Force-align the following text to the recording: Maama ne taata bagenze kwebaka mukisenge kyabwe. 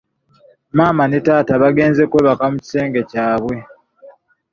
Maama 0.77 1.03
ne 1.07 1.19
taata 1.25 1.53
bagenze 1.63 2.03
kwebaka 2.11 2.43
mukisenge 2.51 3.01
kyabwe. 3.11 3.55